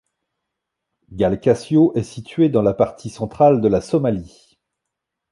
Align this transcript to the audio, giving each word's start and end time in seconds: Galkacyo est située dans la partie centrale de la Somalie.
Galkacyo 1.13 1.91
est 1.93 2.01
située 2.01 2.49
dans 2.49 2.63
la 2.63 2.73
partie 2.73 3.11
centrale 3.11 3.61
de 3.61 3.67
la 3.67 3.81
Somalie. 3.81 4.57